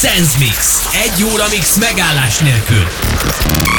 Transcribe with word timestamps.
Sense 0.00 0.38
Mix. 0.38 0.88
Egy 0.92 1.24
óra 1.24 1.44
mix 1.50 1.76
megállás 1.76 2.38
nélkül. 2.38 2.86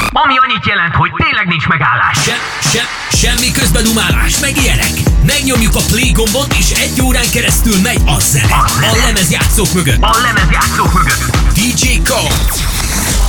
Ami 0.10 0.34
annyit 0.38 0.66
jelent, 0.66 0.96
hogy 0.96 1.12
tényleg 1.24 1.48
nincs 1.48 1.68
megállás. 1.68 2.18
Se, 2.24 2.36
se, 2.72 2.84
semmi 3.18 3.52
közbedumálás, 3.52 4.40
meg 4.40 4.58
ilyenek. 4.58 4.92
Megnyomjuk 5.26 5.76
a 5.76 5.82
play 5.88 6.12
gombot, 6.12 6.54
és 6.54 6.72
egy 6.72 7.02
órán 7.02 7.30
keresztül 7.32 7.76
megy 7.84 8.02
a 8.06 8.20
zene. 8.20 8.54
A 8.82 8.96
lemezjátszók 9.06 9.74
mögött. 9.74 10.02
A 10.02 10.18
lemezjátszók 10.22 10.94
mögött. 10.94 11.38
DJ 11.54 12.02
Code. 12.08 13.29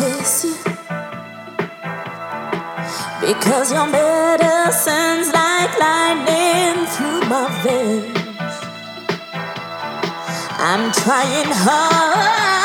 kiss 0.00 0.44
you 0.44 0.54
because 3.20 3.70
your 3.70 3.86
medicine's 3.86 5.30
like 5.32 5.72
lightning 5.78 6.86
through 6.92 7.20
my 7.28 7.46
veins. 7.62 8.54
I'm 10.68 10.90
trying 10.92 11.52
hard. 11.64 12.59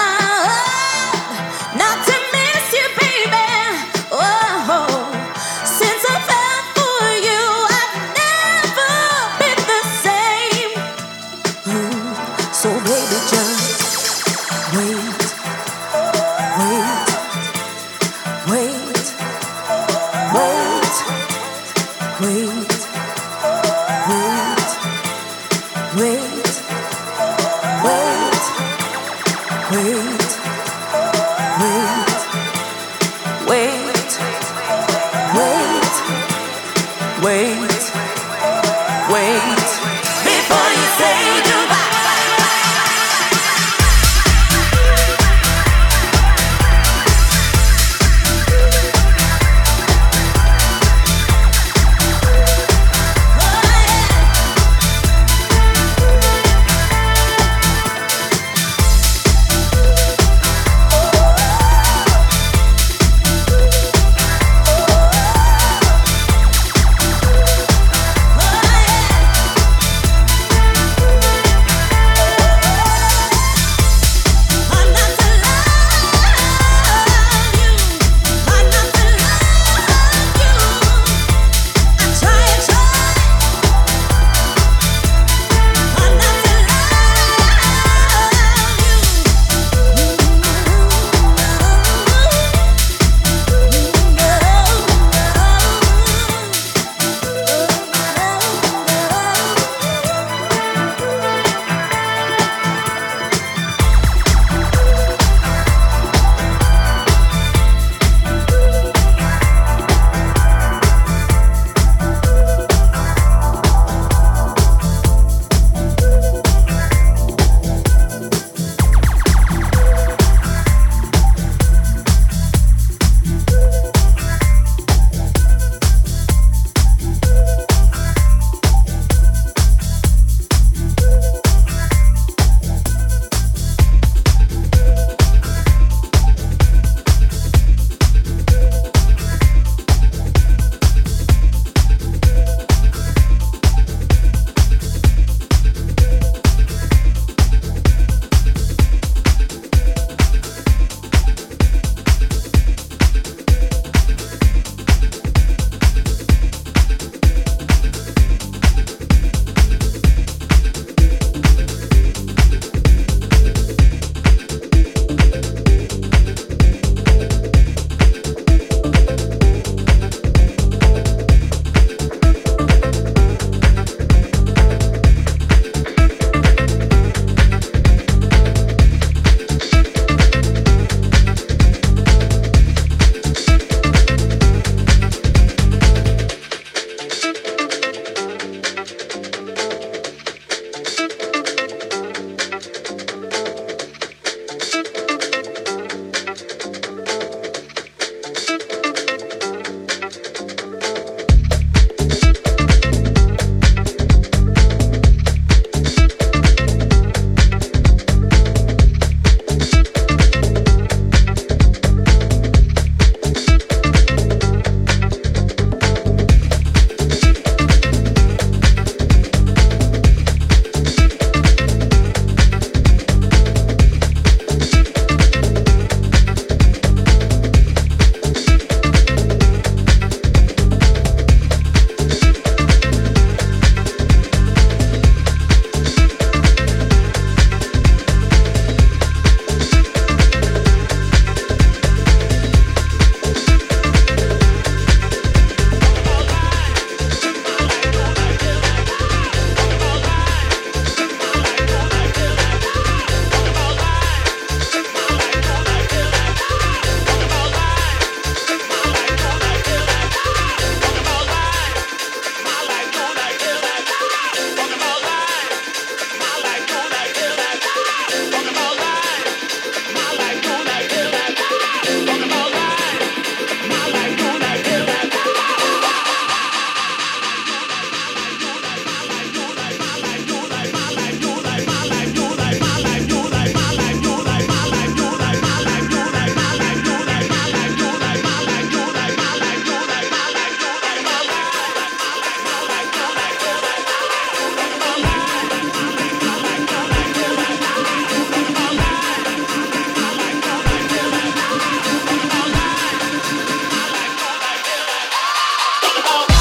all 306.08 306.35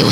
Radio 0.00 0.10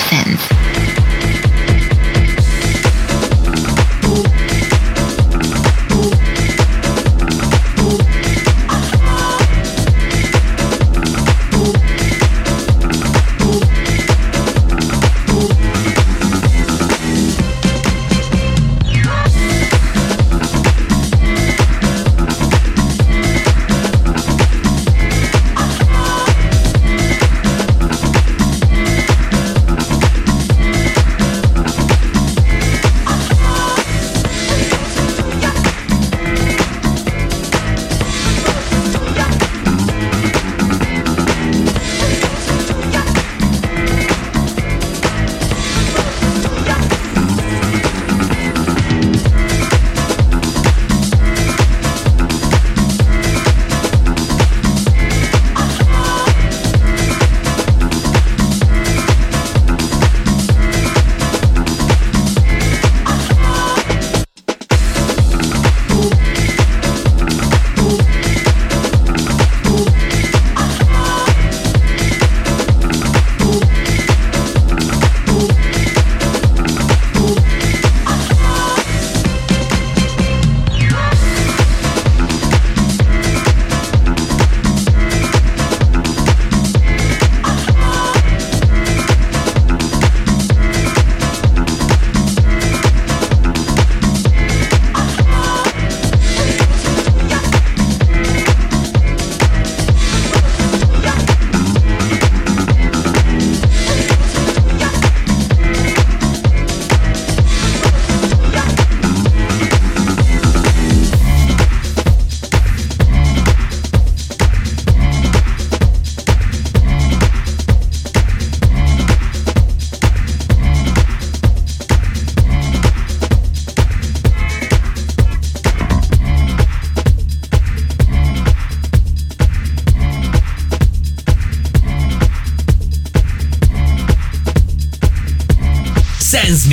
Sense. 136.38 136.68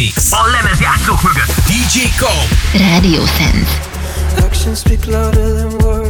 Radio 2.73 3.25
Sense. 3.25 3.69
Actions 4.37 4.79
speak 4.79 5.07
louder 5.07 5.53
than 5.53 5.77
words 5.79 6.04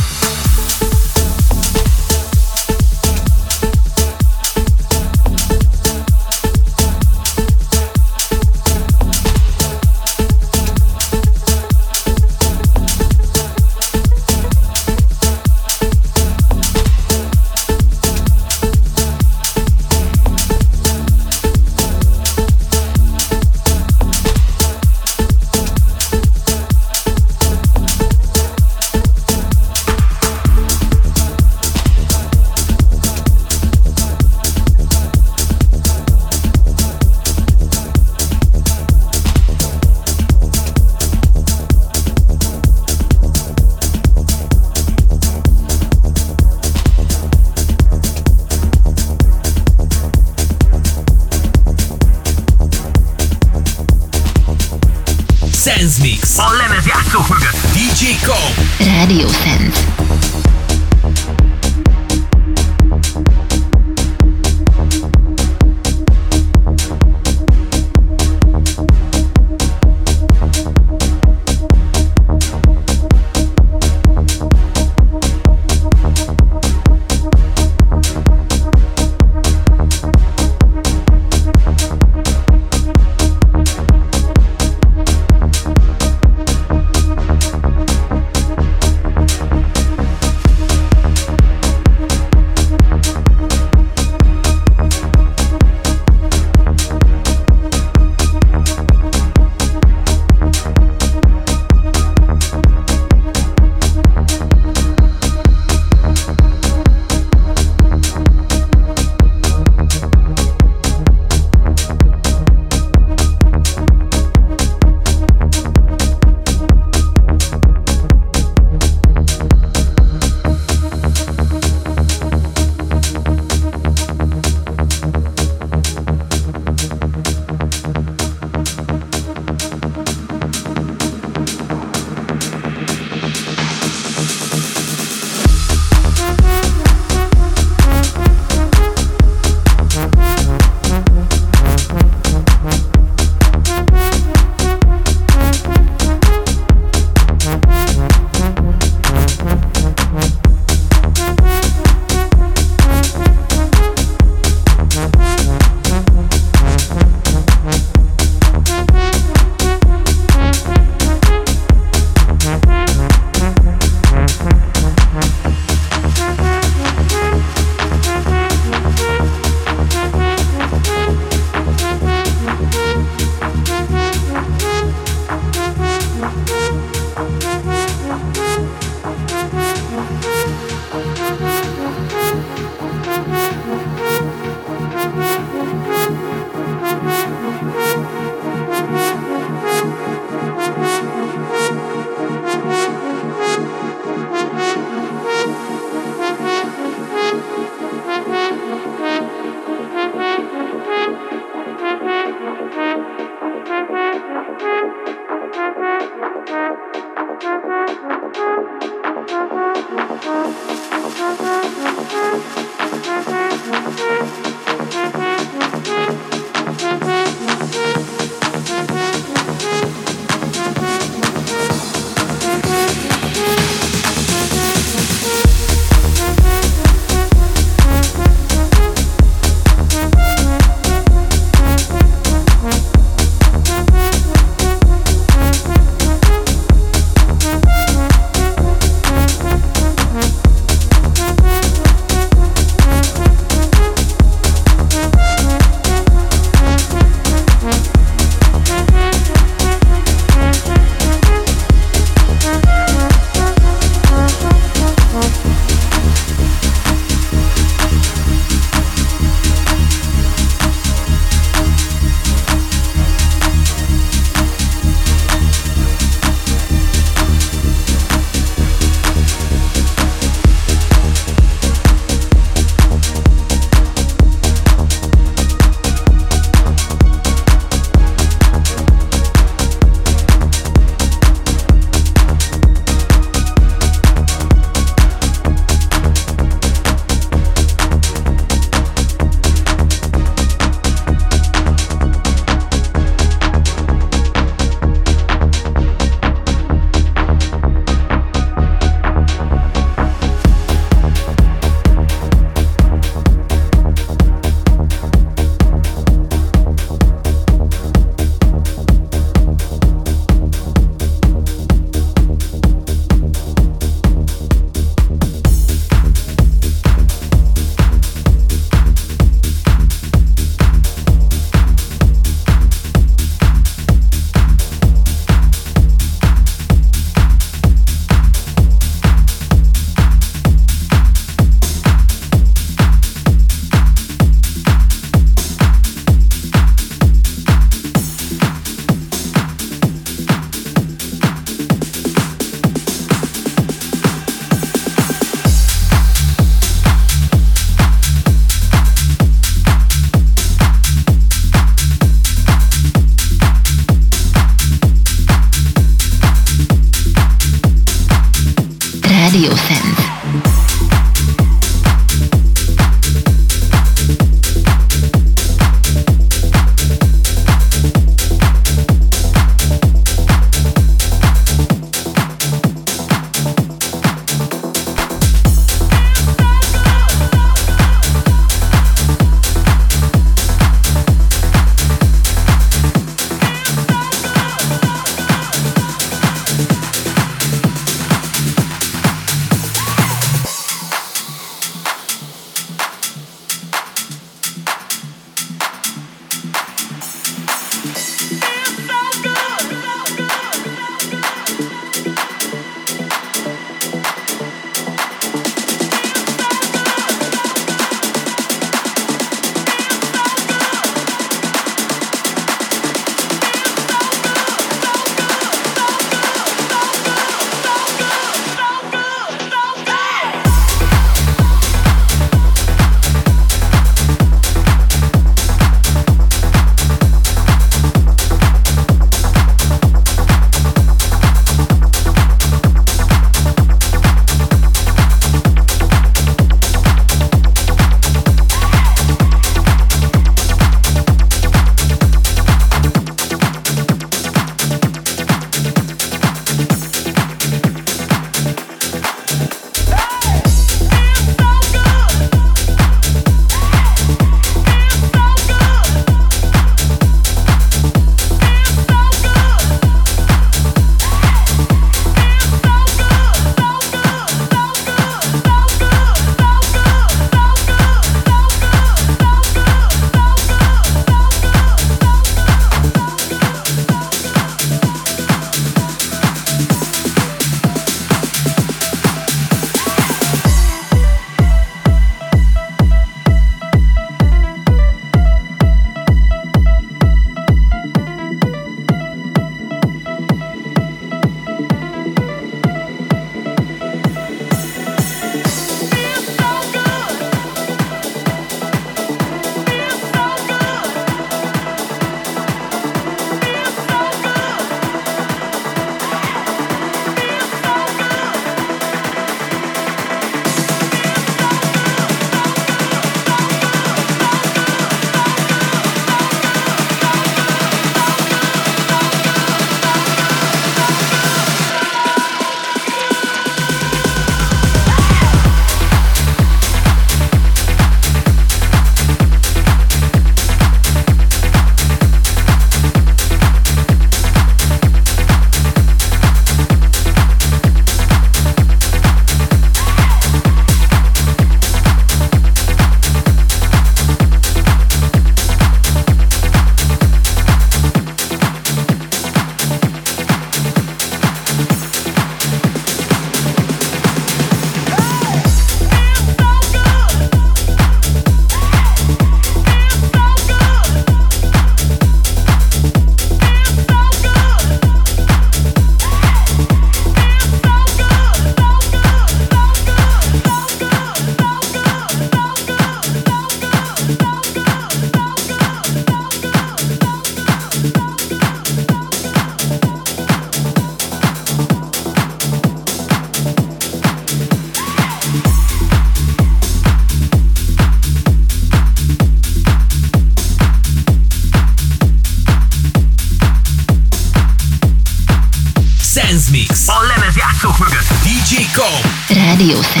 Radio 599.61 600.00